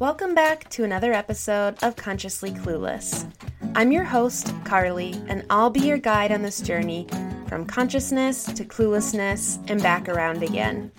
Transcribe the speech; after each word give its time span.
Welcome 0.00 0.32
back 0.32 0.70
to 0.70 0.84
another 0.84 1.12
episode 1.12 1.82
of 1.82 1.96
Consciously 1.96 2.52
Clueless. 2.52 3.28
I'm 3.74 3.90
your 3.90 4.04
host, 4.04 4.54
Carly, 4.64 5.12
and 5.26 5.44
I'll 5.50 5.70
be 5.70 5.80
your 5.80 5.98
guide 5.98 6.30
on 6.30 6.40
this 6.40 6.60
journey 6.60 7.08
from 7.48 7.66
consciousness 7.66 8.44
to 8.44 8.64
cluelessness 8.64 9.58
and 9.68 9.82
back 9.82 10.08
around 10.08 10.44
again. 10.44 10.92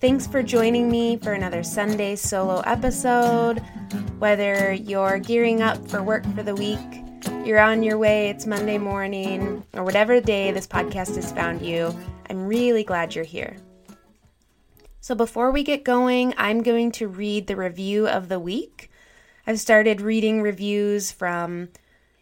Thanks 0.00 0.26
for 0.26 0.42
joining 0.42 0.90
me 0.90 1.18
for 1.18 1.34
another 1.34 1.62
Sunday 1.62 2.16
solo 2.16 2.60
episode. 2.60 3.58
Whether 4.18 4.72
you're 4.72 5.18
gearing 5.18 5.60
up 5.60 5.86
for 5.86 6.02
work 6.02 6.24
for 6.34 6.42
the 6.42 6.54
week, 6.54 6.78
you're 7.44 7.60
on 7.60 7.82
your 7.82 7.98
way, 7.98 8.30
it's 8.30 8.46
Monday 8.46 8.78
morning, 8.78 9.62
or 9.74 9.84
whatever 9.84 10.18
day 10.18 10.50
this 10.50 10.66
podcast 10.66 11.16
has 11.16 11.30
found 11.32 11.60
you, 11.60 11.94
I'm 12.30 12.46
really 12.46 12.84
glad 12.84 13.14
you're 13.14 13.24
here. 13.24 13.54
So, 15.00 15.14
before 15.14 15.52
we 15.52 15.62
get 15.62 15.84
going, 15.84 16.34
I'm 16.36 16.62
going 16.62 16.90
to 16.92 17.08
read 17.08 17.46
the 17.46 17.56
review 17.56 18.08
of 18.08 18.28
the 18.28 18.40
week. 18.40 18.90
I've 19.46 19.60
started 19.60 20.00
reading 20.00 20.42
reviews 20.42 21.12
from 21.12 21.68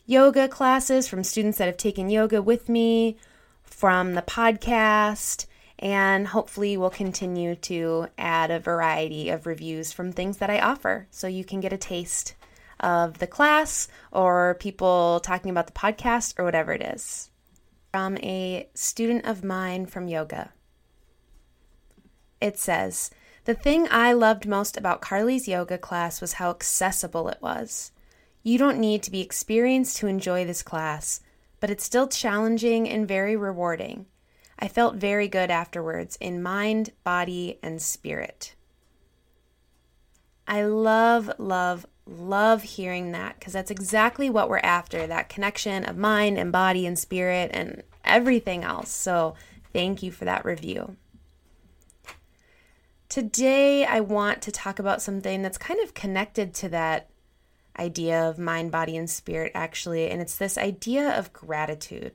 yoga 0.04 0.46
classes, 0.46 1.08
from 1.08 1.24
students 1.24 1.58
that 1.58 1.66
have 1.66 1.78
taken 1.78 2.10
yoga 2.10 2.42
with 2.42 2.68
me, 2.68 3.16
from 3.64 4.14
the 4.14 4.22
podcast, 4.22 5.46
and 5.78 6.28
hopefully 6.28 6.76
we'll 6.76 6.90
continue 6.90 7.56
to 7.56 8.08
add 8.16 8.50
a 8.50 8.60
variety 8.60 9.30
of 9.30 9.46
reviews 9.46 9.92
from 9.92 10.12
things 10.12 10.36
that 10.38 10.50
I 10.50 10.60
offer 10.60 11.06
so 11.10 11.26
you 11.26 11.44
can 11.44 11.60
get 11.60 11.72
a 11.72 11.78
taste 11.78 12.34
of 12.80 13.18
the 13.18 13.26
class 13.26 13.88
or 14.12 14.56
people 14.60 15.20
talking 15.20 15.50
about 15.50 15.66
the 15.66 15.72
podcast 15.72 16.38
or 16.38 16.44
whatever 16.44 16.72
it 16.72 16.82
is. 16.82 17.30
From 17.92 18.18
a 18.18 18.68
student 18.74 19.24
of 19.24 19.42
mine 19.42 19.86
from 19.86 20.08
yoga. 20.08 20.52
It 22.40 22.58
says, 22.58 23.10
The 23.44 23.54
thing 23.54 23.88
I 23.90 24.12
loved 24.12 24.46
most 24.46 24.76
about 24.76 25.00
Carly's 25.00 25.48
yoga 25.48 25.78
class 25.78 26.20
was 26.20 26.34
how 26.34 26.50
accessible 26.50 27.28
it 27.28 27.38
was. 27.40 27.92
You 28.42 28.58
don't 28.58 28.78
need 28.78 29.02
to 29.02 29.10
be 29.10 29.20
experienced 29.20 29.96
to 29.98 30.06
enjoy 30.06 30.44
this 30.44 30.62
class, 30.62 31.20
but 31.60 31.70
it's 31.70 31.84
still 31.84 32.06
challenging 32.06 32.88
and 32.88 33.08
very 33.08 33.36
rewarding. 33.36 34.06
I 34.58 34.68
felt 34.68 34.96
very 34.96 35.28
good 35.28 35.50
afterwards 35.50 36.16
in 36.20 36.42
mind, 36.42 36.92
body, 37.04 37.58
and 37.62 37.80
spirit. 37.82 38.54
I 40.48 40.62
love, 40.62 41.30
love, 41.38 41.86
love 42.06 42.62
hearing 42.62 43.12
that 43.12 43.38
because 43.38 43.52
that's 43.52 43.70
exactly 43.70 44.30
what 44.30 44.48
we're 44.48 44.58
after 44.58 45.06
that 45.06 45.28
connection 45.28 45.84
of 45.84 45.96
mind 45.96 46.38
and 46.38 46.52
body 46.52 46.86
and 46.86 46.98
spirit 46.98 47.50
and 47.52 47.82
everything 48.04 48.62
else. 48.62 48.90
So, 48.90 49.34
thank 49.72 50.02
you 50.02 50.12
for 50.12 50.24
that 50.24 50.44
review. 50.44 50.96
Today, 53.16 53.86
I 53.86 54.00
want 54.00 54.42
to 54.42 54.52
talk 54.52 54.78
about 54.78 55.00
something 55.00 55.40
that's 55.40 55.56
kind 55.56 55.80
of 55.80 55.94
connected 55.94 56.52
to 56.56 56.68
that 56.68 57.08
idea 57.78 58.28
of 58.28 58.38
mind, 58.38 58.70
body, 58.70 58.94
and 58.94 59.08
spirit, 59.08 59.52
actually, 59.54 60.10
and 60.10 60.20
it's 60.20 60.36
this 60.36 60.58
idea 60.58 61.18
of 61.18 61.32
gratitude. 61.32 62.12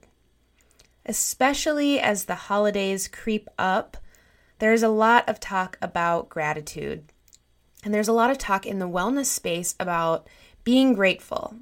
Especially 1.04 2.00
as 2.00 2.26
the 2.26 2.36
holidays 2.36 3.08
creep 3.08 3.50
up, 3.58 3.98
there's 4.60 4.84
a 4.84 4.90
lot 4.90 5.28
of 5.28 5.40
talk 5.40 5.76
about 5.82 6.30
gratitude. 6.30 7.06
And 7.84 7.92
there's 7.92 8.08
a 8.08 8.14
lot 8.14 8.30
of 8.30 8.38
talk 8.38 8.68
in 8.68 8.78
the 8.78 8.88
wellness 8.88 9.26
space 9.26 9.74
about 9.80 10.28
being 10.64 10.94
grateful. 10.94 11.56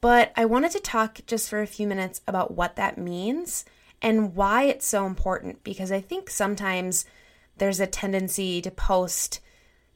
But 0.00 0.32
I 0.34 0.46
wanted 0.46 0.70
to 0.70 0.80
talk 0.80 1.20
just 1.26 1.50
for 1.50 1.60
a 1.60 1.66
few 1.66 1.86
minutes 1.86 2.22
about 2.26 2.52
what 2.52 2.76
that 2.76 2.96
means 2.96 3.66
and 4.00 4.34
why 4.34 4.62
it's 4.62 4.86
so 4.86 5.04
important 5.04 5.62
because 5.62 5.92
I 5.92 6.00
think 6.00 6.30
sometimes 6.30 7.04
there's 7.60 7.78
a 7.78 7.86
tendency 7.86 8.60
to 8.62 8.70
post 8.70 9.40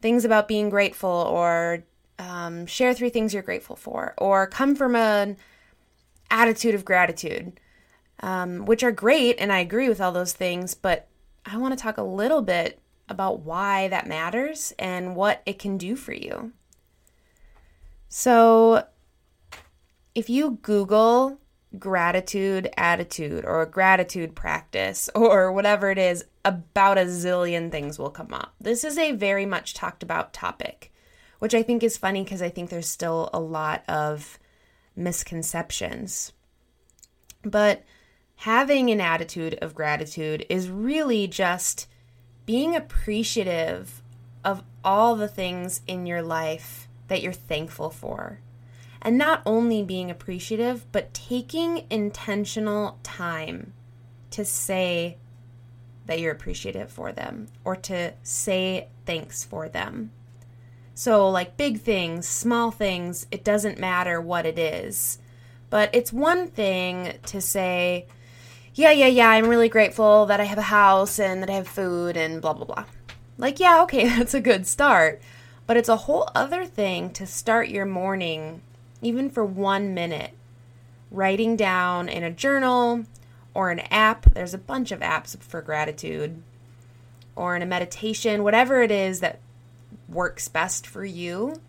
things 0.00 0.24
about 0.24 0.46
being 0.46 0.68
grateful 0.68 1.10
or 1.10 1.82
um, 2.18 2.66
share 2.66 2.94
three 2.94 3.08
things 3.08 3.34
you're 3.34 3.42
grateful 3.42 3.74
for 3.74 4.14
or 4.18 4.46
come 4.46 4.76
from 4.76 4.94
an 4.94 5.36
attitude 6.30 6.74
of 6.74 6.84
gratitude, 6.84 7.58
um, 8.20 8.66
which 8.66 8.84
are 8.84 8.92
great. 8.92 9.36
And 9.38 9.52
I 9.52 9.58
agree 9.58 9.88
with 9.88 10.00
all 10.00 10.12
those 10.12 10.34
things. 10.34 10.74
But 10.74 11.08
I 11.46 11.56
want 11.56 11.76
to 11.76 11.82
talk 11.82 11.98
a 11.98 12.02
little 12.02 12.42
bit 12.42 12.78
about 13.08 13.40
why 13.40 13.88
that 13.88 14.06
matters 14.06 14.72
and 14.78 15.16
what 15.16 15.42
it 15.46 15.58
can 15.58 15.78
do 15.78 15.96
for 15.96 16.12
you. 16.12 16.52
So, 18.08 18.86
if 20.14 20.30
you 20.30 20.58
Google 20.62 21.38
gratitude 21.78 22.70
attitude 22.76 23.44
or 23.44 23.66
gratitude 23.66 24.36
practice 24.36 25.10
or 25.14 25.50
whatever 25.50 25.90
it 25.90 25.98
is, 25.98 26.24
about 26.44 26.98
a 26.98 27.02
zillion 27.02 27.70
things 27.70 27.98
will 27.98 28.10
come 28.10 28.34
up. 28.34 28.54
This 28.60 28.84
is 28.84 28.98
a 28.98 29.12
very 29.12 29.46
much 29.46 29.74
talked 29.74 30.02
about 30.02 30.32
topic, 30.32 30.92
which 31.38 31.54
I 31.54 31.62
think 31.62 31.82
is 31.82 31.96
funny 31.96 32.22
because 32.22 32.42
I 32.42 32.50
think 32.50 32.70
there's 32.70 32.88
still 32.88 33.30
a 33.32 33.40
lot 33.40 33.82
of 33.88 34.38
misconceptions. 34.94 36.32
But 37.42 37.84
having 38.36 38.90
an 38.90 39.00
attitude 39.00 39.58
of 39.60 39.74
gratitude 39.74 40.44
is 40.48 40.68
really 40.68 41.26
just 41.26 41.88
being 42.46 42.76
appreciative 42.76 44.02
of 44.44 44.62
all 44.84 45.16
the 45.16 45.28
things 45.28 45.80
in 45.86 46.06
your 46.06 46.22
life 46.22 46.88
that 47.08 47.22
you're 47.22 47.32
thankful 47.32 47.90
for. 47.90 48.40
And 49.00 49.18
not 49.18 49.42
only 49.44 49.82
being 49.82 50.10
appreciative, 50.10 50.90
but 50.92 51.14
taking 51.14 51.86
intentional 51.90 52.98
time 53.02 53.72
to 54.30 54.44
say 54.44 55.18
that 56.06 56.20
you're 56.20 56.32
appreciative 56.32 56.90
for 56.90 57.12
them 57.12 57.48
or 57.64 57.76
to 57.76 58.12
say 58.22 58.88
thanks 59.06 59.44
for 59.44 59.68
them. 59.68 60.10
So, 60.94 61.28
like 61.28 61.56
big 61.56 61.80
things, 61.80 62.28
small 62.28 62.70
things, 62.70 63.26
it 63.30 63.42
doesn't 63.42 63.80
matter 63.80 64.20
what 64.20 64.46
it 64.46 64.58
is. 64.58 65.18
But 65.70 65.90
it's 65.92 66.12
one 66.12 66.46
thing 66.46 67.14
to 67.26 67.40
say, 67.40 68.06
yeah, 68.74 68.92
yeah, 68.92 69.08
yeah, 69.08 69.28
I'm 69.28 69.48
really 69.48 69.68
grateful 69.68 70.26
that 70.26 70.40
I 70.40 70.44
have 70.44 70.58
a 70.58 70.62
house 70.62 71.18
and 71.18 71.42
that 71.42 71.50
I 71.50 71.54
have 71.54 71.66
food 71.66 72.16
and 72.16 72.40
blah, 72.40 72.52
blah, 72.52 72.66
blah. 72.66 72.84
Like, 73.38 73.58
yeah, 73.58 73.82
okay, 73.82 74.08
that's 74.16 74.34
a 74.34 74.40
good 74.40 74.66
start. 74.66 75.20
But 75.66 75.76
it's 75.76 75.88
a 75.88 75.96
whole 75.96 76.28
other 76.34 76.64
thing 76.64 77.10
to 77.14 77.26
start 77.26 77.68
your 77.68 77.86
morning, 77.86 78.60
even 79.02 79.30
for 79.30 79.44
one 79.44 79.94
minute, 79.94 80.32
writing 81.10 81.56
down 81.56 82.08
in 82.08 82.22
a 82.22 82.30
journal 82.30 83.04
or 83.54 83.70
an 83.70 83.80
app. 83.90 84.34
There's 84.34 84.54
a 84.54 84.58
bunch 84.58 84.92
of 84.92 85.00
apps 85.00 85.40
for 85.40 85.62
gratitude, 85.62 86.42
or 87.36 87.56
in 87.56 87.62
a 87.62 87.66
meditation, 87.66 88.42
whatever 88.42 88.82
it 88.82 88.90
is 88.90 89.20
that 89.20 89.38
works 90.08 90.48
best 90.48 90.86
for 90.86 91.04
you. 91.04 91.60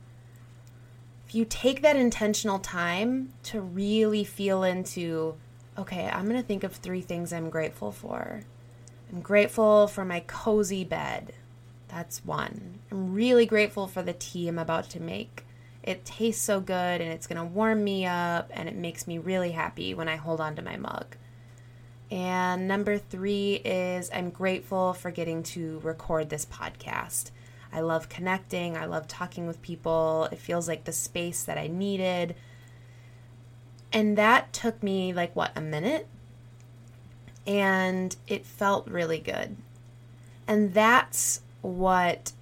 If 1.27 1.35
you 1.35 1.45
take 1.45 1.81
that 1.81 1.95
intentional 1.95 2.59
time 2.59 3.33
to 3.43 3.61
really 3.61 4.23
feel 4.23 4.63
into 4.63 5.35
okay, 5.77 6.07
I'm 6.07 6.25
going 6.25 6.39
to 6.39 6.47
think 6.47 6.63
of 6.63 6.73
three 6.73 7.01
things 7.01 7.33
I'm 7.33 7.49
grateful 7.49 7.91
for. 7.91 8.43
I'm 9.11 9.21
grateful 9.21 9.87
for 9.87 10.05
my 10.05 10.21
cozy 10.21 10.83
bed. 10.83 11.33
That's 11.89 12.23
one. 12.25 12.79
I'm 12.91 13.13
really 13.13 13.45
grateful 13.45 13.87
for 13.87 14.01
the 14.01 14.13
tea 14.13 14.47
I'm 14.47 14.59
about 14.59 14.89
to 14.91 15.01
make. 15.01 15.45
It 15.83 16.05
tastes 16.05 16.43
so 16.43 16.59
good 16.59 17.01
and 17.01 17.11
it's 17.11 17.27
going 17.27 17.37
to 17.37 17.43
warm 17.43 17.83
me 17.83 18.05
up 18.05 18.49
and 18.53 18.67
it 18.67 18.75
makes 18.75 19.05
me 19.05 19.17
really 19.17 19.51
happy 19.51 19.93
when 19.93 20.07
I 20.07 20.15
hold 20.15 20.41
on 20.41 20.55
to 20.55 20.61
my 20.61 20.77
mug. 20.77 21.15
And 22.11 22.67
number 22.67 22.97
three 22.97 23.55
is 23.55 24.09
I'm 24.13 24.29
grateful 24.29 24.93
for 24.93 25.11
getting 25.11 25.43
to 25.43 25.79
record 25.79 26.29
this 26.29 26.45
podcast. 26.45 27.31
I 27.73 27.81
love 27.81 28.09
connecting, 28.09 28.77
I 28.77 28.85
love 28.85 29.07
talking 29.07 29.47
with 29.47 29.61
people. 29.61 30.29
It 30.31 30.37
feels 30.37 30.67
like 30.67 30.85
the 30.85 30.93
space 30.93 31.43
that 31.43 31.57
I 31.57 31.67
needed 31.67 32.35
and 33.95 34.17
that 34.17 34.51
took 34.51 34.83
me 34.83 35.13
like 35.13 35.33
what, 35.37 35.53
a 35.55 35.61
minute? 35.61 36.05
And 37.47 38.13
it 38.27 38.45
felt 38.45 38.85
really 38.89 39.19
good. 39.19 39.55
And 40.49 40.73
that's 40.73 41.39
what 41.61 42.33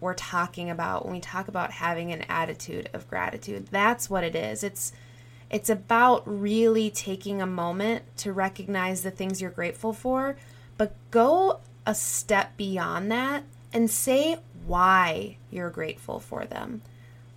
we're 0.00 0.14
talking 0.14 0.68
about 0.68 1.04
when 1.04 1.14
we 1.14 1.20
talk 1.20 1.46
about 1.46 1.70
having 1.70 2.12
an 2.12 2.22
attitude 2.22 2.90
of 2.92 3.08
gratitude. 3.08 3.68
That's 3.70 4.10
what 4.10 4.24
it 4.24 4.34
is. 4.34 4.64
It's 4.64 4.92
it's 5.50 5.70
about 5.70 6.22
really 6.26 6.90
taking 6.90 7.42
a 7.42 7.46
moment 7.46 8.04
to 8.18 8.32
recognize 8.32 9.02
the 9.02 9.10
things 9.10 9.40
you're 9.40 9.50
grateful 9.50 9.92
for, 9.92 10.36
but 10.76 10.94
go 11.10 11.60
a 11.86 11.94
step 11.94 12.56
beyond 12.56 13.10
that 13.10 13.44
and 13.72 13.90
say 13.90 14.38
why 14.66 15.36
you're 15.50 15.70
grateful 15.70 16.20
for 16.20 16.44
them 16.44 16.82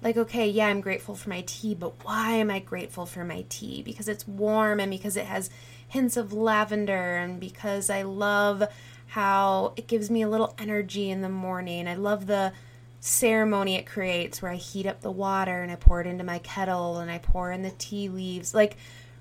like, 0.04 0.18
okay, 0.18 0.50
yeah, 0.50 0.68
I'm 0.68 0.82
grateful 0.82 1.16
for 1.16 1.30
my 1.30 1.44
tea, 1.48 1.74
but 1.74 2.04
why 2.04 2.34
am 2.34 2.52
I 2.52 2.60
grateful 2.60 3.06
for 3.06 3.24
my 3.24 3.46
tea? 3.48 3.82
Because 3.82 4.10
it's 4.10 4.28
warm 4.28 4.80
and 4.80 4.92
because 4.92 5.16
it 5.16 5.26
has 5.26 5.50
hints 5.88 6.18
of 6.18 6.34
lavender 6.34 7.16
and 7.16 7.40
because 7.40 7.90
I 7.90 8.02
love 8.02 8.64
how 9.08 9.74
it 9.78 9.88
gives 9.88 10.10
me 10.10 10.22
a 10.22 10.28
little 10.28 10.56
energy 10.60 11.10
in 11.10 11.22
the 11.22 11.30
morning. 11.30 11.88
I 11.88 11.96
love 11.96 12.28
the 12.28 12.52
ceremony 13.06 13.76
it 13.76 13.86
creates 13.86 14.42
where 14.42 14.54
I 14.54 14.56
heat 14.56 14.86
up 14.86 15.02
the 15.02 15.12
water 15.12 15.62
and 15.62 15.70
I 15.70 15.76
pour 15.76 16.00
it 16.00 16.08
into 16.08 16.24
my 16.24 16.40
kettle 16.40 17.00
and 17.00 17.12
I 17.12 17.18
pour 17.18 17.52
in 17.52 17.62
the 17.62 17.72
tea 17.72 18.08
leaves. 18.08 18.54
Like, 18.54 18.78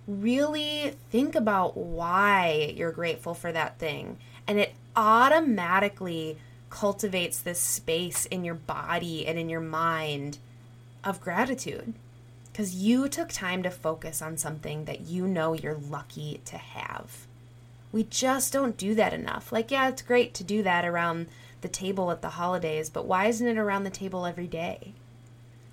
really 0.06 0.94
think 1.11 1.34
about 1.34 1.76
why 1.76 2.75
you're 2.76 2.93
grateful 2.93 3.34
for 3.34 3.50
that 3.50 3.81
thing. 3.81 4.19
And 4.46 4.61
it 4.61 4.75
automatically 4.94 6.38
cultivates 6.70 7.40
this 7.40 7.58
space 7.58 8.25
in 8.26 8.44
your 8.44 8.55
body 8.55 9.26
and 9.26 9.37
in 9.37 9.49
your 9.49 9.61
mind 9.61 10.38
of 11.02 11.20
gratitude 11.20 11.93
because 12.52 12.76
you 12.76 13.08
took 13.08 13.31
time 13.31 13.64
to 13.64 13.70
focus 13.70 14.23
on 14.23 14.37
something 14.37 14.84
that 14.84 15.00
you 15.00 15.26
know 15.26 15.55
you're 15.55 15.75
lucky 15.75 16.40
to 16.44 16.56
have. 16.56 17.26
We 17.90 18.05
just 18.05 18.52
don't 18.52 18.76
do 18.76 18.94
that 18.94 19.12
enough. 19.12 19.50
Like, 19.50 19.73
yeah, 19.73 19.88
it's 19.88 20.02
great 20.02 20.34
to 20.34 20.44
do 20.44 20.62
that 20.62 20.84
around 20.84 21.26
the 21.62 21.69
table 21.69 22.11
at 22.11 22.23
the 22.23 22.31
holidays, 22.31 22.91
but 22.91 23.06
why 23.06 23.26
isn't 23.26 23.47
it 23.47 23.59
around 23.59 23.85
the 23.85 23.91
table 23.91 24.26
every 24.26 24.47
day? 24.47 24.93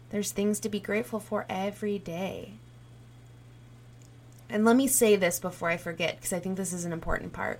There's 0.09 0.31
things 0.31 0.59
to 0.61 0.69
be 0.69 0.79
grateful 0.79 1.19
for 1.19 1.45
every 1.49 1.99
day. 1.99 2.53
And 4.49 4.65
let 4.65 4.75
me 4.75 4.87
say 4.87 5.15
this 5.15 5.39
before 5.39 5.69
I 5.69 5.77
forget, 5.77 6.15
because 6.17 6.33
I 6.33 6.39
think 6.39 6.57
this 6.57 6.73
is 6.73 6.85
an 6.85 6.93
important 6.93 7.33
part. 7.33 7.59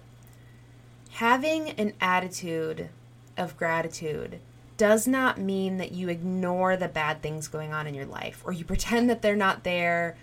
Having 1.12 1.72
an 1.72 1.94
attitude 2.02 2.90
of 3.38 3.58
gratitude 3.58 4.40
does 4.78 5.08
not 5.08 5.38
mean 5.38 5.78
that 5.78 5.92
you 5.92 6.10
ignore 6.10 6.78
the 6.78 6.88
bad 6.88 7.22
things 7.22 7.48
going 7.48 7.74
on 7.74 7.86
in 7.86 7.94
your 7.94 8.06
life, 8.06 8.42
or 8.46 8.52
you 8.52 8.66
pretend 8.66 9.10
that 9.10 9.22
they're 9.22 9.36
not 9.36 9.64
there, 9.64 10.18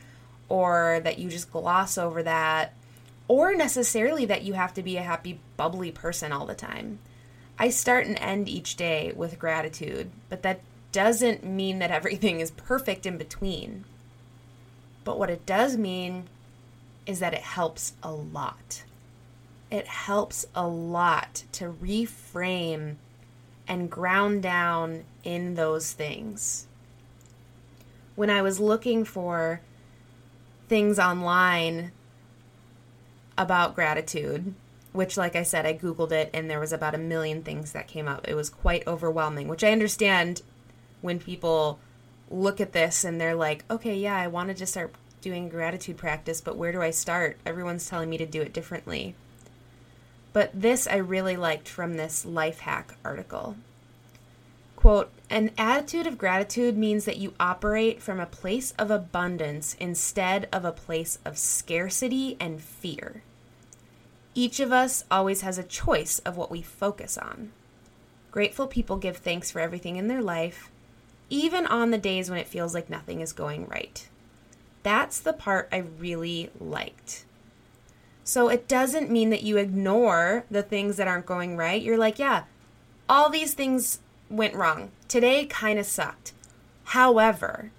or 0.48 1.00
that 1.04 1.18
you 1.18 1.28
just 1.28 1.52
gloss 1.52 1.96
over 1.98 2.22
that, 2.22 2.72
or 3.28 3.54
necessarily 3.54 4.24
that 4.24 4.42
you 4.42 4.54
have 4.54 4.74
to 4.74 4.82
be 4.82 4.96
a 4.96 5.02
happy, 5.02 5.40
bubbly 5.56 5.92
person 5.92 6.32
all 6.32 6.46
the 6.46 6.54
time. 6.54 6.98
I 7.58 7.70
start 7.70 8.06
and 8.06 8.18
end 8.18 8.48
each 8.48 8.76
day 8.76 9.12
with 9.16 9.38
gratitude, 9.38 10.10
but 10.28 10.42
that 10.42 10.60
doesn't 10.92 11.44
mean 11.44 11.78
that 11.78 11.90
everything 11.90 12.40
is 12.40 12.50
perfect 12.50 13.06
in 13.06 13.16
between. 13.16 13.84
But 15.04 15.18
what 15.18 15.30
it 15.30 15.46
does 15.46 15.76
mean 15.76 16.28
is 17.06 17.20
that 17.20 17.34
it 17.34 17.42
helps 17.42 17.94
a 18.02 18.12
lot. 18.12 18.82
It 19.70 19.86
helps 19.86 20.46
a 20.54 20.66
lot 20.66 21.44
to 21.52 21.72
reframe 21.72 22.96
and 23.68 23.90
ground 23.90 24.42
down 24.42 25.04
in 25.24 25.54
those 25.54 25.92
things. 25.92 26.66
When 28.14 28.30
I 28.30 28.42
was 28.42 28.60
looking 28.60 29.04
for 29.04 29.60
things 30.68 30.98
online 30.98 31.92
about 33.36 33.74
gratitude, 33.74 34.54
which, 34.96 35.16
like 35.16 35.36
I 35.36 35.42
said, 35.42 35.66
I 35.66 35.74
Googled 35.74 36.12
it 36.12 36.30
and 36.32 36.50
there 36.50 36.60
was 36.60 36.72
about 36.72 36.94
a 36.94 36.98
million 36.98 37.42
things 37.42 37.72
that 37.72 37.86
came 37.86 38.08
up. 38.08 38.26
It 38.26 38.34
was 38.34 38.50
quite 38.50 38.86
overwhelming, 38.86 39.48
which 39.48 39.62
I 39.62 39.72
understand 39.72 40.42
when 41.02 41.18
people 41.18 41.78
look 42.30 42.60
at 42.60 42.72
this 42.72 43.04
and 43.04 43.20
they're 43.20 43.34
like, 43.34 43.64
okay, 43.70 43.96
yeah, 43.96 44.16
I 44.16 44.26
wanted 44.26 44.56
to 44.56 44.66
start 44.66 44.94
doing 45.20 45.48
gratitude 45.48 45.96
practice, 45.96 46.40
but 46.40 46.56
where 46.56 46.72
do 46.72 46.82
I 46.82 46.90
start? 46.90 47.36
Everyone's 47.44 47.88
telling 47.88 48.10
me 48.10 48.18
to 48.18 48.26
do 48.26 48.42
it 48.42 48.52
differently. 48.52 49.14
But 50.32 50.50
this 50.52 50.86
I 50.86 50.96
really 50.96 51.36
liked 51.36 51.68
from 51.68 51.96
this 51.96 52.24
life 52.24 52.60
hack 52.60 52.96
article. 53.04 53.56
Quote, 54.76 55.10
an 55.30 55.50
attitude 55.58 56.06
of 56.06 56.18
gratitude 56.18 56.76
means 56.76 57.06
that 57.06 57.16
you 57.16 57.34
operate 57.40 58.02
from 58.02 58.20
a 58.20 58.26
place 58.26 58.72
of 58.78 58.90
abundance 58.90 59.74
instead 59.80 60.48
of 60.52 60.64
a 60.64 60.72
place 60.72 61.18
of 61.24 61.38
scarcity 61.38 62.36
and 62.38 62.60
fear. 62.60 63.22
Each 64.36 64.60
of 64.60 64.70
us 64.70 65.04
always 65.10 65.40
has 65.40 65.56
a 65.56 65.64
choice 65.64 66.20
of 66.20 66.36
what 66.36 66.50
we 66.50 66.60
focus 66.60 67.16
on. 67.16 67.52
Grateful 68.30 68.66
people 68.66 68.98
give 68.98 69.16
thanks 69.16 69.50
for 69.50 69.60
everything 69.60 69.96
in 69.96 70.08
their 70.08 70.22
life 70.22 70.70
even 71.30 71.66
on 71.66 71.90
the 71.90 71.98
days 71.98 72.30
when 72.30 72.38
it 72.38 72.46
feels 72.46 72.74
like 72.74 72.90
nothing 72.90 73.20
is 73.20 73.32
going 73.32 73.66
right. 73.66 74.08
That's 74.82 75.18
the 75.18 75.32
part 75.32 75.68
I 75.72 75.78
really 75.78 76.50
liked. 76.60 77.24
So 78.24 78.48
it 78.48 78.68
doesn't 78.68 79.10
mean 79.10 79.30
that 79.30 79.42
you 79.42 79.56
ignore 79.56 80.44
the 80.50 80.62
things 80.62 80.96
that 80.96 81.08
aren't 81.08 81.26
going 81.26 81.56
right. 81.56 81.82
You're 81.82 81.98
like, 81.98 82.18
yeah, 82.18 82.44
all 83.08 83.30
these 83.30 83.54
things 83.54 84.00
went 84.28 84.54
wrong. 84.54 84.90
Today 85.08 85.46
kind 85.46 85.78
of 85.78 85.86
sucked. 85.86 86.32
However, 86.84 87.70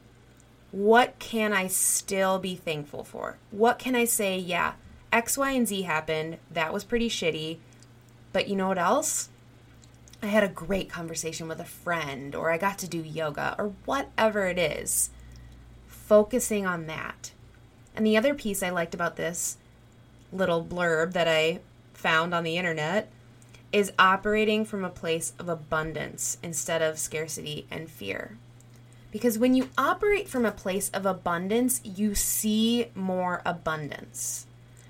what 0.72 1.20
can 1.20 1.54
I 1.54 1.68
still 1.68 2.40
be 2.40 2.56
thankful 2.56 3.04
for? 3.04 3.38
What 3.52 3.80
can 3.80 3.96
I 3.96 4.06
say, 4.06 4.38
yeah, 4.38 4.74
X, 5.18 5.36
Y, 5.36 5.50
and 5.50 5.68
Z 5.68 5.82
happened. 5.82 6.38
That 6.52 6.72
was 6.72 6.84
pretty 6.84 7.10
shitty. 7.10 7.58
But 8.34 8.48
you 8.48 8.56
know 8.56 8.68
what 8.68 8.78
else? 8.78 9.30
I 10.22 10.28
had 10.28 10.44
a 10.44 10.48
great 10.48 10.92
conversation 10.92 11.48
with 11.48 11.60
a 11.60 11.66
friend, 11.66 12.36
or 12.36 12.52
I 12.52 12.60
got 12.60 12.78
to 12.80 12.88
do 12.88 13.00
yoga, 13.00 13.56
or 13.58 13.74
whatever 13.86 14.46
it 14.46 14.60
is, 14.60 15.10
focusing 15.88 16.68
on 16.68 16.86
that. 16.86 17.32
And 17.96 18.06
the 18.06 18.16
other 18.16 18.36
piece 18.36 18.62
I 18.62 18.70
liked 18.70 18.94
about 18.94 19.16
this 19.16 19.58
little 20.32 20.64
blurb 20.64 21.14
that 21.14 21.28
I 21.28 21.62
found 21.96 22.36
on 22.36 22.44
the 22.44 22.58
internet 22.58 23.12
is 23.72 23.92
operating 23.98 24.66
from 24.66 24.86
a 24.86 24.90
place 24.90 25.34
of 25.40 25.50
abundance 25.50 26.38
instead 26.44 26.84
of 26.84 27.00
scarcity 27.00 27.66
and 27.72 27.90
fear. 27.90 28.38
Because 29.12 29.40
when 29.40 29.56
you 29.56 29.70
operate 29.80 30.30
from 30.30 30.46
a 30.46 30.52
place 30.52 30.90
of 30.90 31.08
abundance, 31.08 31.82
you 31.84 32.14
see 32.14 32.92
more 32.94 33.42
abundance. 33.48 34.46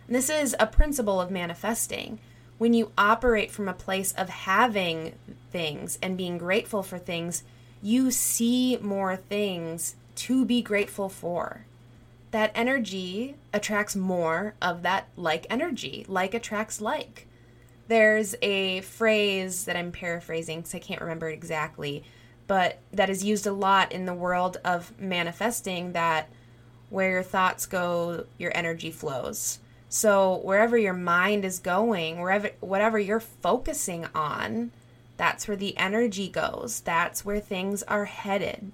And 0.08 0.16
this 0.16 0.30
is 0.30 0.56
a 0.60 0.68
principle 0.68 1.22
of 1.22 1.30
manifesting 1.30 2.20
when 2.58 2.74
you 2.74 2.92
operate 2.98 3.52
from 3.52 3.68
a 3.68 3.74
place 3.74 4.12
of 4.14 4.30
having 4.30 5.14
things 5.52 6.00
and 6.02 6.18
being 6.18 6.38
grateful 6.38 6.84
for 6.84 6.98
things, 6.98 7.44
you 7.82 8.10
see 8.12 8.78
more 8.82 9.16
things 9.16 9.96
to 10.16 10.44
be 10.46 10.62
grateful 10.62 11.10
for. 11.10 11.66
That 12.32 12.52
energy 12.56 13.36
attracts 13.54 13.96
more 13.96 14.56
of 14.62 14.82
that 14.82 15.08
like 15.16 15.46
energy. 15.50 16.06
Like 16.08 16.34
attracts 16.34 16.82
like. 16.82 17.28
There's 17.88 18.36
a 18.42 18.82
phrase 18.82 19.66
that 19.66 19.78
I'm 19.78 19.92
paraphrasing 19.92 20.60
because 20.60 20.76
I 20.76 20.80
can't 20.80 21.00
remember 21.00 21.30
it 21.30 21.34
exactly, 21.34 22.04
but 22.46 22.80
that 22.92 23.10
is 23.10 23.24
used 23.24 23.48
a 23.48 23.54
lot 23.54 23.94
in 23.94 24.06
the 24.06 24.14
world 24.14 24.58
of 24.66 25.00
manifesting 25.00 25.94
that 25.94 26.28
where 26.90 27.12
your 27.12 27.24
thoughts 27.24 27.66
go, 27.66 28.26
your 28.38 28.52
energy 28.56 28.92
flows. 28.92 29.60
So 29.90 30.42
wherever 30.44 30.78
your 30.78 30.94
mind 30.94 31.46
is 31.46 31.60
going, 31.60 32.20
wherever 32.20 32.50
whatever 32.60 33.00
you're 33.00 33.20
focusing 33.20 34.06
on, 34.14 34.72
that's 35.16 35.48
where 35.48 35.58
the 35.58 35.78
energy 35.78 36.28
goes. 36.28 36.82
That's 36.82 37.24
where 37.24 37.40
things 37.40 37.84
are 37.84 38.06
headed. 38.06 38.72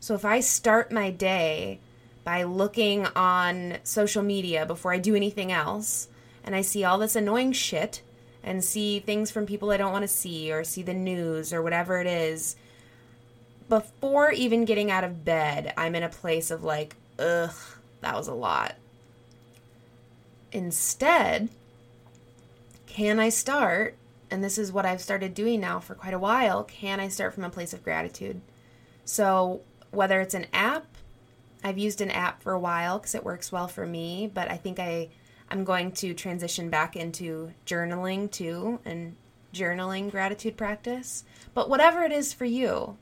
So 0.00 0.14
if 0.14 0.24
I 0.24 0.40
start 0.40 0.92
my 0.92 1.10
day 1.10 1.80
by 2.24 2.44
looking 2.44 3.06
on 3.06 3.78
social 3.82 4.22
media 4.22 4.64
before 4.64 4.92
I 4.92 4.98
do 4.98 5.14
anything 5.14 5.50
else 5.50 6.08
and 6.44 6.54
I 6.54 6.60
see 6.62 6.84
all 6.84 6.98
this 6.98 7.16
annoying 7.16 7.52
shit 7.52 8.02
and 8.42 8.64
see 8.64 9.00
things 9.00 9.30
from 9.30 9.46
people 9.46 9.70
I 9.70 9.76
don't 9.76 9.92
want 9.92 10.02
to 10.02 10.08
see 10.08 10.52
or 10.52 10.64
see 10.64 10.82
the 10.82 10.94
news 10.94 11.52
or 11.52 11.62
whatever 11.62 12.00
it 12.00 12.06
is, 12.06 12.56
before 13.68 14.32
even 14.32 14.64
getting 14.64 14.90
out 14.90 15.04
of 15.04 15.24
bed, 15.24 15.72
I'm 15.76 15.94
in 15.94 16.02
a 16.02 16.08
place 16.08 16.50
of 16.50 16.64
like, 16.64 16.96
ugh, 17.18 17.54
that 18.00 18.16
was 18.16 18.28
a 18.28 18.34
lot. 18.34 18.74
Instead, 20.52 21.48
can 22.86 23.18
I 23.18 23.30
start, 23.30 23.96
and 24.30 24.44
this 24.44 24.58
is 24.58 24.70
what 24.70 24.86
I've 24.86 25.00
started 25.00 25.34
doing 25.34 25.60
now 25.60 25.80
for 25.80 25.94
quite 25.94 26.14
a 26.14 26.18
while, 26.18 26.62
can 26.64 27.00
I 27.00 27.08
start 27.08 27.34
from 27.34 27.44
a 27.44 27.50
place 27.50 27.72
of 27.72 27.82
gratitude? 27.82 28.40
So, 29.04 29.62
whether 29.90 30.20
it's 30.20 30.34
an 30.34 30.46
app, 30.52 30.86
I've 31.64 31.78
used 31.78 32.00
an 32.00 32.10
app 32.10 32.42
for 32.42 32.52
a 32.52 32.58
while 32.58 32.98
because 32.98 33.14
it 33.14 33.24
works 33.24 33.50
well 33.50 33.68
for 33.68 33.86
me, 33.86 34.30
but 34.32 34.50
I 34.50 34.56
think 34.56 34.78
I 34.78 35.08
I'm 35.50 35.64
going 35.64 35.92
to 35.92 36.14
transition 36.14 36.70
back 36.70 36.96
into 36.96 37.52
journaling 37.66 38.30
too 38.30 38.80
and 38.86 39.16
journaling 39.52 40.10
gratitude 40.10 40.56
practice. 40.56 41.24
But 41.52 41.68
whatever 41.68 42.02
it 42.02 42.12
is 42.12 42.32
for 42.32 42.46
you, 42.46 42.96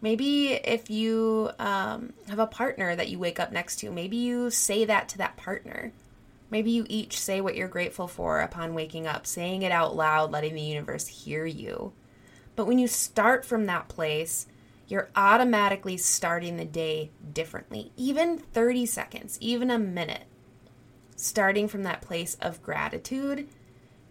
maybe 0.00 0.52
if 0.52 0.88
you 0.88 1.50
um, 1.58 2.12
have 2.28 2.38
a 2.38 2.46
partner 2.46 2.94
that 2.94 3.08
you 3.08 3.18
wake 3.18 3.40
up 3.40 3.50
next 3.50 3.76
to, 3.80 3.90
maybe 3.90 4.16
you 4.16 4.50
say 4.50 4.84
that 4.84 5.08
to 5.10 5.18
that 5.18 5.36
partner. 5.36 5.92
Maybe 6.50 6.70
you 6.70 6.86
each 6.88 7.18
say 7.18 7.40
what 7.40 7.56
you're 7.56 7.68
grateful 7.68 8.06
for 8.06 8.40
upon 8.40 8.74
waking 8.74 9.06
up, 9.06 9.26
saying 9.26 9.62
it 9.62 9.72
out 9.72 9.96
loud, 9.96 10.30
letting 10.30 10.54
the 10.54 10.60
universe 10.60 11.06
hear 11.06 11.46
you. 11.46 11.92
But 12.56 12.66
when 12.66 12.78
you 12.78 12.86
start 12.86 13.44
from 13.44 13.66
that 13.66 13.88
place, 13.88 14.46
you're 14.86 15.10
automatically 15.16 15.96
starting 15.96 16.56
the 16.56 16.64
day 16.64 17.10
differently. 17.32 17.92
Even 17.96 18.38
30 18.38 18.86
seconds, 18.86 19.38
even 19.40 19.70
a 19.70 19.78
minute, 19.78 20.24
starting 21.16 21.68
from 21.68 21.82
that 21.84 22.02
place 22.02 22.36
of 22.40 22.62
gratitude 22.62 23.48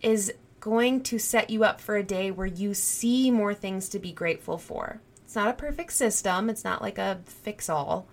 is 0.02 0.34
going 0.60 1.02
to 1.04 1.20
set 1.20 1.50
you 1.50 1.64
up 1.64 1.80
for 1.80 1.96
a 1.96 2.04
day 2.04 2.32
where 2.32 2.48
you 2.48 2.74
see 2.74 3.30
more 3.30 3.54
things 3.54 3.90
to 3.90 4.00
be 4.00 4.12
grateful 4.12 4.58
for. 4.58 5.02
It's 5.24 5.36
not 5.36 5.50
a 5.50 5.54
perfect 5.54 5.94
system, 5.94 6.50
it's 6.50 6.64
not 6.64 6.82
like 6.82 6.98
a 6.98 7.22
fix 7.26 7.70
all, 7.70 8.08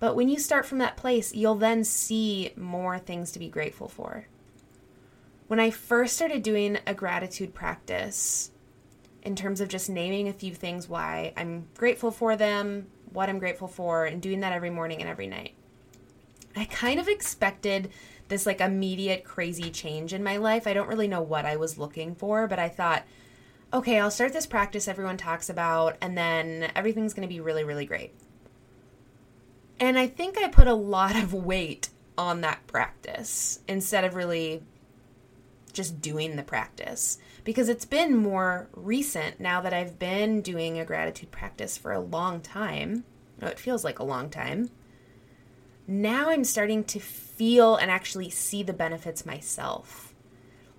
but 0.00 0.14
when 0.14 0.28
you 0.28 0.38
start 0.38 0.66
from 0.66 0.78
that 0.78 0.96
place, 0.96 1.34
you'll 1.34 1.54
then 1.54 1.84
see 1.84 2.52
more 2.56 2.98
things 2.98 3.32
to 3.32 3.38
be 3.38 3.48
grateful 3.48 3.88
for. 3.88 4.26
When 5.48 5.60
I 5.60 5.70
first 5.70 6.14
started 6.14 6.42
doing 6.42 6.78
a 6.86 6.94
gratitude 6.94 7.54
practice, 7.54 8.50
in 9.22 9.34
terms 9.34 9.60
of 9.60 9.68
just 9.68 9.90
naming 9.90 10.28
a 10.28 10.32
few 10.32 10.54
things 10.54 10.88
why 10.88 11.32
I'm 11.36 11.66
grateful 11.76 12.10
for 12.10 12.36
them, 12.36 12.86
what 13.12 13.28
I'm 13.28 13.38
grateful 13.38 13.68
for, 13.68 14.04
and 14.04 14.22
doing 14.22 14.40
that 14.40 14.52
every 14.52 14.70
morning 14.70 15.00
and 15.00 15.08
every 15.08 15.26
night, 15.26 15.54
I 16.56 16.64
kind 16.66 17.00
of 17.00 17.08
expected 17.08 17.90
this 18.28 18.46
like 18.46 18.60
immediate 18.60 19.24
crazy 19.24 19.70
change 19.70 20.12
in 20.12 20.22
my 20.22 20.36
life. 20.36 20.66
I 20.66 20.74
don't 20.74 20.88
really 20.88 21.08
know 21.08 21.22
what 21.22 21.44
I 21.44 21.56
was 21.56 21.78
looking 21.78 22.14
for, 22.14 22.46
but 22.46 22.58
I 22.58 22.68
thought, 22.68 23.04
okay, 23.72 23.98
I'll 23.98 24.10
start 24.10 24.32
this 24.32 24.46
practice 24.46 24.88
everyone 24.88 25.16
talks 25.16 25.50
about, 25.50 25.96
and 26.00 26.16
then 26.16 26.70
everything's 26.74 27.14
going 27.14 27.28
to 27.28 27.32
be 27.32 27.40
really, 27.40 27.64
really 27.64 27.86
great. 27.86 28.14
And 29.80 29.98
I 29.98 30.06
think 30.06 30.36
I 30.38 30.48
put 30.48 30.66
a 30.66 30.74
lot 30.74 31.16
of 31.16 31.32
weight 31.32 31.90
on 32.16 32.40
that 32.40 32.66
practice 32.66 33.60
instead 33.68 34.04
of 34.04 34.14
really 34.14 34.62
just 35.72 36.00
doing 36.00 36.34
the 36.34 36.42
practice 36.42 37.18
because 37.44 37.68
it's 37.68 37.84
been 37.84 38.16
more 38.16 38.68
recent 38.74 39.38
now 39.38 39.60
that 39.60 39.72
I've 39.72 39.98
been 39.98 40.40
doing 40.42 40.78
a 40.78 40.84
gratitude 40.84 41.30
practice 41.30 41.78
for 41.78 41.92
a 41.92 42.00
long 42.00 42.40
time. 42.40 43.04
Oh, 43.40 43.46
it 43.46 43.60
feels 43.60 43.84
like 43.84 44.00
a 44.00 44.04
long 44.04 44.30
time. 44.30 44.70
Now 45.86 46.30
I'm 46.30 46.44
starting 46.44 46.82
to 46.84 46.98
feel 46.98 47.76
and 47.76 47.90
actually 47.90 48.30
see 48.30 48.64
the 48.64 48.72
benefits 48.72 49.24
myself. 49.24 50.12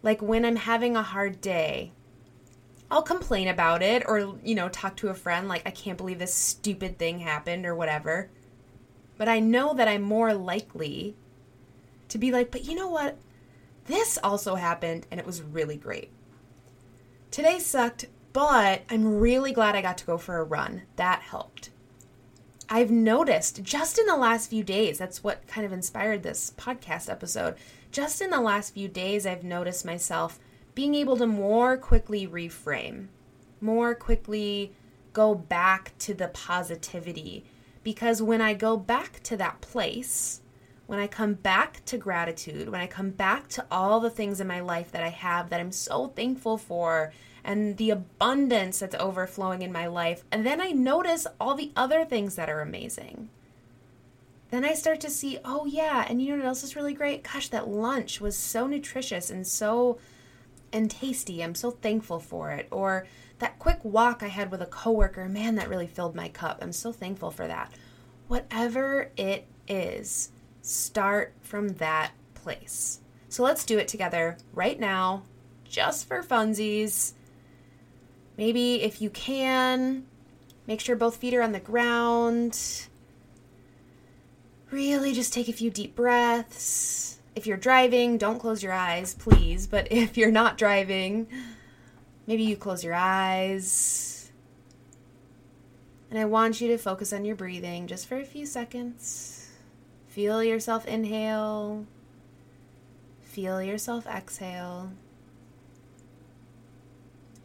Like 0.03 0.21
when 0.21 0.43
I'm 0.43 0.57
having 0.57 0.97
a 0.97 1.03
hard 1.03 1.39
day, 1.39 1.93
I'll 2.91 3.01
complain 3.01 3.47
about 3.47 3.81
it 3.81 4.03
or, 4.05 4.35
you 4.43 4.55
know, 4.55 4.67
talk 4.67 4.97
to 4.97 5.07
a 5.07 5.13
friend 5.13 5.47
like, 5.47 5.65
I 5.65 5.71
can't 5.71 5.97
believe 5.97 6.19
this 6.19 6.33
stupid 6.33 6.97
thing 6.97 7.19
happened 7.19 7.65
or 7.65 7.75
whatever. 7.75 8.29
But 9.19 9.27
I 9.27 9.41
know 9.41 9.73
that 9.73 9.89
I'm 9.89 10.01
more 10.01 10.33
likely 10.33 11.13
to 12.07 12.17
be 12.17 12.31
like, 12.31 12.51
but 12.51 12.63
you 12.63 12.73
know 12.73 12.87
what? 12.87 13.17
This 13.85 14.17
also 14.23 14.55
happened 14.55 15.05
and 15.11 15.19
it 15.19 15.25
was 15.25 15.41
really 15.41 15.75
great. 15.75 16.09
Today 17.29 17.59
sucked, 17.59 18.05
but 18.31 18.83
I'm 18.89 19.19
really 19.19 19.51
glad 19.51 19.75
I 19.75 19.81
got 19.81 19.97
to 19.97 20.05
go 20.05 20.17
for 20.17 20.37
a 20.37 20.43
run. 20.45 20.83
That 20.95 21.21
helped. 21.21 21.69
I've 22.69 22.91
noticed 22.91 23.61
just 23.61 23.99
in 23.99 24.05
the 24.05 24.15
last 24.15 24.49
few 24.49 24.63
days, 24.63 24.97
that's 24.97 25.21
what 25.21 25.45
kind 25.47 25.65
of 25.65 25.73
inspired 25.73 26.23
this 26.23 26.53
podcast 26.57 27.09
episode. 27.09 27.55
Just 27.91 28.21
in 28.21 28.29
the 28.29 28.39
last 28.39 28.73
few 28.73 28.87
days, 28.87 29.25
I've 29.25 29.43
noticed 29.43 29.83
myself 29.83 30.39
being 30.75 30.95
able 30.95 31.17
to 31.17 31.27
more 31.27 31.75
quickly 31.75 32.25
reframe, 32.25 33.07
more 33.59 33.93
quickly 33.95 34.71
go 35.11 35.35
back 35.35 35.91
to 35.99 36.13
the 36.13 36.29
positivity. 36.29 37.43
Because 37.83 38.21
when 38.21 38.41
I 38.41 38.53
go 38.53 38.77
back 38.77 39.21
to 39.23 39.37
that 39.37 39.61
place, 39.61 40.41
when 40.87 40.99
I 40.99 41.07
come 41.07 41.33
back 41.35 41.83
to 41.85 41.97
gratitude, 41.97 42.69
when 42.69 42.81
I 42.81 42.87
come 42.87 43.11
back 43.11 43.47
to 43.49 43.65
all 43.71 43.99
the 43.99 44.09
things 44.09 44.41
in 44.41 44.47
my 44.47 44.59
life 44.59 44.91
that 44.91 45.03
I 45.03 45.09
have 45.09 45.49
that 45.49 45.59
I'm 45.59 45.71
so 45.71 46.07
thankful 46.07 46.57
for, 46.57 47.13
and 47.43 47.77
the 47.77 47.89
abundance 47.89 48.79
that's 48.79 48.95
overflowing 48.95 49.61
in 49.61 49.71
my 49.71 49.87
life, 49.87 50.23
and 50.31 50.45
then 50.45 50.59
I 50.59 50.71
notice 50.71 51.25
all 51.39 51.55
the 51.55 51.71
other 51.75 52.03
things 52.05 52.35
that 52.35 52.49
are 52.49 52.61
amazing. 52.61 53.29
Then 54.51 54.65
I 54.65 54.73
start 54.73 54.99
to 55.01 55.09
see, 55.09 55.37
oh 55.45 55.65
yeah, 55.65 56.05
and 56.09 56.21
you 56.21 56.31
know 56.31 56.37
what 56.37 56.47
else 56.47 56.63
is 56.63 56.75
really 56.75 56.93
great? 56.93 57.23
Gosh, 57.23 57.49
that 57.49 57.67
lunch 57.67 58.19
was 58.19 58.35
so 58.35 58.65
nutritious 58.65 59.29
and 59.29 59.45
so 59.45 59.99
and 60.73 60.89
tasty. 60.89 61.43
I'm 61.43 61.55
so 61.55 61.71
thankful 61.71 62.19
for 62.19 62.51
it. 62.51 62.67
Or 62.71 63.07
that 63.39 63.59
quick 63.59 63.79
walk 63.83 64.21
I 64.21 64.27
had 64.27 64.51
with 64.51 64.61
a 64.61 64.65
coworker, 64.65 65.27
man, 65.27 65.55
that 65.55 65.69
really 65.69 65.87
filled 65.87 66.15
my 66.15 66.29
cup. 66.29 66.59
I'm 66.61 66.73
so 66.73 66.91
thankful 66.91 67.31
for 67.31 67.47
that. 67.47 67.71
Whatever 68.27 69.11
it 69.17 69.47
is, 69.67 70.31
start 70.61 71.33
from 71.41 71.69
that 71.75 72.11
place. 72.33 72.99
So 73.29 73.43
let's 73.43 73.65
do 73.65 73.77
it 73.77 73.87
together 73.87 74.37
right 74.53 74.79
now, 74.79 75.23
just 75.65 76.07
for 76.07 76.21
funsies. 76.23 77.13
Maybe 78.37 78.81
if 78.81 79.01
you 79.01 79.09
can, 79.09 80.05
make 80.67 80.79
sure 80.79 80.95
both 80.95 81.17
feet 81.17 81.33
are 81.33 81.41
on 81.41 81.51
the 81.51 81.59
ground. 81.59 82.87
Really 84.71 85.13
just 85.13 85.33
take 85.33 85.49
a 85.49 85.53
few 85.53 85.69
deep 85.69 85.95
breaths 85.95 87.19
if 87.39 87.47
you're 87.47 87.57
driving, 87.57 88.17
don't 88.17 88.37
close 88.37 88.61
your 88.61 88.73
eyes, 88.73 89.13
please. 89.13 89.65
But 89.65 89.91
if 89.91 90.17
you're 90.17 90.31
not 90.31 90.57
driving, 90.57 91.27
maybe 92.29 92.43
you 92.43 92.55
close 92.55 92.83
your 92.83 92.93
eyes. 92.93 94.31
And 96.11 96.19
I 96.19 96.25
want 96.25 96.61
you 96.61 96.67
to 96.67 96.77
focus 96.77 97.11
on 97.11 97.25
your 97.25 97.35
breathing 97.35 97.87
just 97.87 98.07
for 98.07 98.17
a 98.17 98.23
few 98.23 98.45
seconds. 98.45 99.49
Feel 100.07 100.43
yourself 100.43 100.85
inhale, 100.85 101.87
feel 103.23 103.61
yourself 103.61 104.05
exhale. 104.05 104.91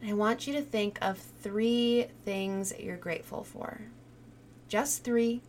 I 0.07 0.13
want 0.13 0.47
you 0.47 0.53
to 0.53 0.63
think 0.63 0.99
of 1.01 1.19
three 1.19 2.09
things 2.27 2.75
you're 2.79 2.99
grateful 2.99 3.43
for. 3.43 3.81
Just 4.69 5.03
three. 5.03 5.41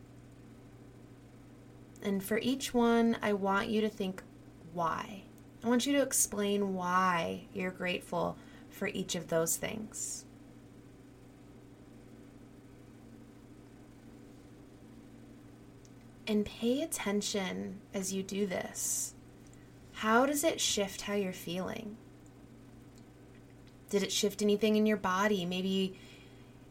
And 2.02 2.24
for 2.24 2.38
each 2.38 2.74
one, 2.74 3.18
I 3.22 3.34
want 3.34 3.68
you 3.68 3.82
to 3.82 3.90
think 3.90 4.24
why. 4.72 5.24
I 5.62 5.68
want 5.68 5.86
you 5.86 5.92
to 5.94 6.02
explain 6.02 6.74
why 6.74 7.48
you're 7.54 7.72
grateful 7.72 8.38
for 8.76 8.88
each 8.88 9.16
of 9.16 9.30
those 9.30 9.56
things. 9.56 10.26
And 16.28 16.46
pay 16.46 16.82
attention 16.82 17.82
as 17.94 18.12
you 18.12 18.24
do 18.24 18.46
this. 18.46 19.14
How 19.94 20.26
does 20.26 20.44
it 20.44 20.60
shift 20.60 21.02
how 21.02 21.14
you're 21.14 21.32
feeling? 21.32 21.98
Did 23.90 24.04
it 24.04 24.12
shift 24.12 24.42
anything 24.42 24.76
in 24.76 24.86
your 24.86 24.98
body? 24.98 25.46
Maybe 25.46 25.98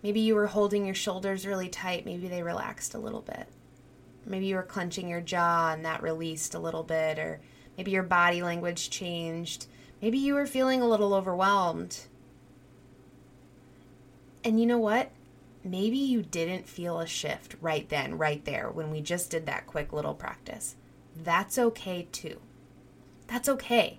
maybe 0.02 0.20
you 0.20 0.34
were 0.34 0.49
holding 0.49 0.84
your 0.84 0.94
shoulders 0.94 1.46
really 1.46 1.68
tight, 1.68 2.04
maybe 2.04 2.28
they 2.28 2.42
relaxed 2.42 2.94
a 2.94 2.99
little 2.99 3.23
bit. 3.23 3.49
Maybe 4.26 4.46
you 4.46 4.56
were 4.56 4.62
clenching 4.62 5.08
your 5.08 5.20
jaw 5.20 5.73
and 5.73 5.84
that 5.84 6.02
released 6.02 6.54
a 6.54 6.58
little 6.58 6.82
bit 6.82 7.18
or 7.18 7.40
Maybe 7.76 7.90
your 7.90 8.02
body 8.02 8.42
language 8.42 8.90
changed. 8.90 9.66
Maybe 10.04 10.18
you 10.18 10.34
were 10.34 10.44
feeling 10.44 10.82
a 10.82 10.87
little 10.87 11.14
overwhelmed. 11.14 11.99
And 14.44 14.61
you 14.61 14.66
know 14.66 14.78
what? 14.78 15.11
Maybe 15.64 15.96
you 15.96 16.20
didn't 16.20 16.68
feel 16.68 17.00
a 17.00 17.06
shift 17.06 17.56
right 17.62 17.88
then, 17.88 18.18
right 18.18 18.44
there, 18.44 18.68
when 18.68 18.90
we 18.90 19.00
just 19.00 19.30
did 19.30 19.46
that 19.46 19.66
quick 19.66 19.94
little 19.94 20.12
practice. 20.12 20.76
That's 21.16 21.58
okay 21.58 22.06
too. 22.12 22.38
That's 23.28 23.49
okay. 23.49 23.99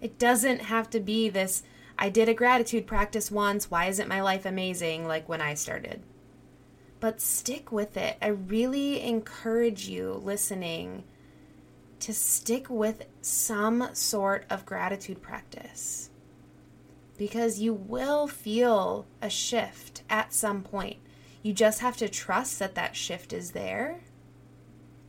It 0.00 0.18
doesn't 0.18 0.62
have 0.62 0.88
to 0.88 0.98
be 0.98 1.28
this 1.28 1.62
I 1.98 2.08
did 2.08 2.30
a 2.30 2.34
gratitude 2.34 2.86
practice 2.86 3.30
once, 3.30 3.70
why 3.70 3.84
isn't 3.88 4.08
my 4.08 4.22
life 4.22 4.46
amazing 4.46 5.06
like 5.06 5.28
when 5.28 5.42
I 5.42 5.52
started? 5.52 6.00
But 7.00 7.20
stick 7.20 7.70
with 7.70 7.98
it. 7.98 8.16
I 8.22 8.28
really 8.28 9.02
encourage 9.02 9.88
you 9.88 10.22
listening 10.24 11.04
to 12.04 12.12
stick 12.12 12.68
with 12.68 13.06
some 13.22 13.88
sort 13.94 14.44
of 14.50 14.66
gratitude 14.66 15.22
practice 15.22 16.10
because 17.16 17.60
you 17.60 17.72
will 17.72 18.26
feel 18.26 19.06
a 19.22 19.30
shift 19.30 20.02
at 20.10 20.30
some 20.30 20.60
point. 20.60 20.98
You 21.42 21.54
just 21.54 21.80
have 21.80 21.96
to 21.96 22.08
trust 22.10 22.58
that 22.58 22.74
that 22.74 22.94
shift 22.94 23.32
is 23.32 23.52
there. 23.52 24.00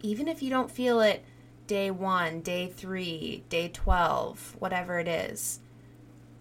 Even 0.04 0.30
if 0.30 0.42
you 0.42 0.50
don't 0.50 0.72
feel 0.72 1.02
it 1.02 1.26
day 1.68 1.92
one, 1.92 2.40
day 2.40 2.70
three, 2.70 3.44
day 3.50 3.68
12, 3.68 4.56
whatever 4.60 4.98
it 4.98 5.10
is. 5.10 5.60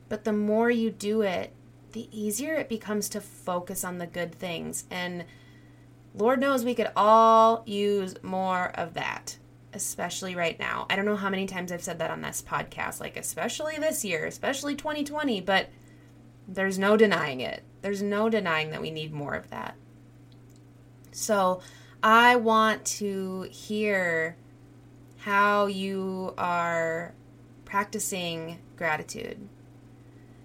But 0.08 0.23
the 0.23 0.32
more 0.32 0.70
you 0.70 0.92
do 0.92 1.23
it, 1.23 1.52
the 1.94 2.08
easier 2.12 2.54
it 2.54 2.68
becomes 2.68 3.08
to 3.08 3.20
focus 3.20 3.82
on 3.82 3.99
the 3.99 4.06
good 4.06 4.32
things. 4.32 4.84
And 4.88 5.25
Lord 6.14 6.38
knows 6.38 6.64
we 6.64 6.76
could 6.76 6.92
all 6.94 7.64
use 7.66 8.23
more 8.23 8.70
of 8.76 8.94
that 8.94 9.38
especially 9.74 10.34
right 10.34 10.58
now. 10.58 10.86
I 10.88 10.96
don't 10.96 11.04
know 11.04 11.16
how 11.16 11.30
many 11.30 11.46
times 11.46 11.72
I've 11.72 11.82
said 11.82 11.98
that 11.98 12.10
on 12.10 12.22
this 12.22 12.42
podcast, 12.46 13.00
like, 13.00 13.16
especially 13.16 13.76
this 13.76 14.04
year, 14.04 14.24
especially 14.24 14.74
2020, 14.76 15.40
but 15.40 15.68
there's 16.46 16.78
no 16.78 16.96
denying 16.96 17.40
it. 17.40 17.62
There's 17.82 18.02
no 18.02 18.28
denying 18.28 18.70
that 18.70 18.80
we 18.80 18.90
need 18.90 19.12
more 19.12 19.34
of 19.34 19.50
that. 19.50 19.76
So 21.12 21.60
I 22.02 22.36
want 22.36 22.84
to 22.86 23.42
hear 23.50 24.36
how 25.18 25.66
you 25.66 26.34
are 26.36 27.14
practicing 27.64 28.58
gratitude. 28.76 29.48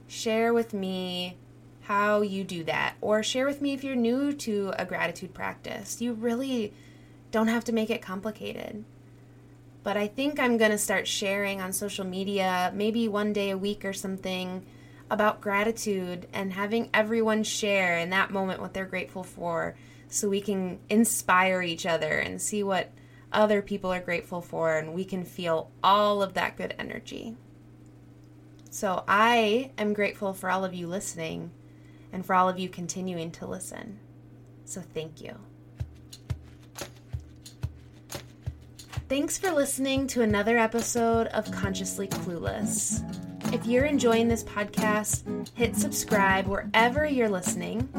Share 0.07 0.53
with 0.53 0.73
me 0.73 1.37
how 1.81 2.21
you 2.21 2.43
do 2.43 2.63
that, 2.63 2.95
or 3.01 3.23
share 3.23 3.45
with 3.45 3.61
me 3.61 3.73
if 3.73 3.83
you're 3.83 3.95
new 3.95 4.31
to 4.31 4.71
a 4.77 4.85
gratitude 4.85 5.33
practice. 5.33 6.01
You 6.01 6.13
really 6.13 6.73
don't 7.31 7.47
have 7.47 7.63
to 7.65 7.71
make 7.73 7.89
it 7.89 8.01
complicated 8.01 8.85
but 9.89 9.97
I 9.97 10.05
think 10.05 10.39
I'm 10.39 10.57
going 10.57 10.69
to 10.69 10.77
start 10.77 11.07
sharing 11.07 11.61
on 11.61 11.73
social 11.73 12.05
media, 12.05 12.71
maybe 12.75 13.07
one 13.07 13.33
day 13.33 13.49
a 13.49 13.57
week 13.57 13.83
or 13.83 13.91
something, 13.91 14.63
about 15.09 15.41
gratitude 15.41 16.27
and 16.31 16.53
having 16.53 16.91
everyone 16.93 17.41
share 17.41 17.97
in 17.97 18.11
that 18.11 18.29
moment 18.29 18.61
what 18.61 18.75
they're 18.75 18.85
grateful 18.85 19.23
for 19.23 19.75
so 20.07 20.29
we 20.29 20.41
can 20.41 20.77
inspire 20.89 21.63
each 21.63 21.87
other 21.87 22.19
and 22.19 22.39
see 22.39 22.61
what 22.61 22.91
other 23.33 23.63
people 23.63 23.91
are 23.91 23.99
grateful 23.99 24.41
for 24.41 24.77
and 24.77 24.93
we 24.93 25.03
can 25.03 25.23
feel 25.23 25.71
all 25.83 26.21
of 26.21 26.35
that 26.35 26.55
good 26.55 26.75
energy. 26.77 27.35
So 28.69 29.03
I 29.07 29.71
am 29.79 29.93
grateful 29.93 30.33
for 30.33 30.51
all 30.51 30.63
of 30.63 30.75
you 30.75 30.85
listening 30.85 31.49
and 32.13 32.23
for 32.23 32.35
all 32.35 32.47
of 32.47 32.59
you 32.59 32.69
continuing 32.69 33.31
to 33.31 33.47
listen. 33.47 33.97
So 34.65 34.81
thank 34.81 35.19
you. 35.19 35.39
Thanks 39.09 39.39
for 39.39 39.49
listening 39.49 40.05
to 40.09 40.21
another 40.21 40.59
episode 40.59 41.25
of 41.29 41.51
Consciously 41.51 42.07
Clueless. 42.07 43.01
If 43.51 43.65
you're 43.65 43.85
enjoying 43.85 44.27
this 44.27 44.43
podcast, 44.43 45.23
hit 45.55 45.75
subscribe 45.75 46.45
wherever 46.45 47.07
you're 47.07 47.27
listening. 47.27 47.89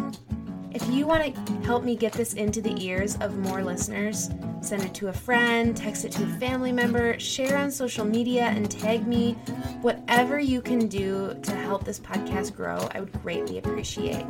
If 0.71 0.89
you 0.89 1.09
want 1.09 1.35
to 1.35 1.53
help 1.67 1.83
me 1.83 1.97
get 1.97 2.13
this 2.13 2.35
into 2.35 2.63
the 2.63 2.81
ears 2.81 3.17
of 3.17 3.37
more 3.39 3.65
listeners, 3.65 4.31
send 4.61 4.85
it 4.85 4.95
to 4.95 5.09
a 5.09 5.13
friend, 5.13 5.77
text 5.77 6.05
it 6.05 6.13
to 6.13 6.23
a 6.23 6.29
family 6.39 6.71
member, 6.71 7.19
share 7.19 7.59
on 7.59 7.73
social 7.73 8.05
media, 8.05 8.45
and 8.45 8.71
tag 8.71 9.05
me. 9.09 9.33
Whatever 9.81 10.39
you 10.39 10.63
can 10.63 10.87
do 10.87 11.37
to 11.43 11.57
help 11.57 11.83
this 11.83 11.99
podcast 11.99 12.55
grow, 12.55 12.89
I 12.95 13.01
would 13.01 13.13
greatly 13.21 13.59
appreciate. 13.59 14.25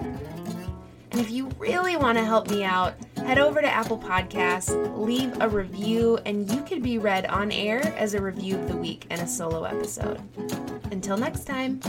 If 1.21 1.31
you 1.31 1.50
really 1.59 1.99
want 1.99 2.17
to 2.17 2.25
help 2.25 2.49
me 2.49 2.65
out, 2.65 2.95
head 3.19 3.37
over 3.37 3.61
to 3.61 3.67
Apple 3.67 3.99
Podcasts, 3.99 4.73
leave 4.97 5.39
a 5.43 5.47
review, 5.50 6.19
and 6.25 6.50
you 6.50 6.62
could 6.62 6.83
be 6.83 6.97
read 6.97 7.27
on 7.27 7.53
air 7.53 7.83
as 7.99 8.15
a 8.15 8.23
review 8.23 8.57
of 8.57 8.69
the 8.69 8.77
week 8.79 9.05
and 9.11 9.21
a 9.21 9.27
solo 9.27 9.65
episode. 9.65 10.19
Until 10.91 11.19
next 11.19 11.45
time. 11.45 11.81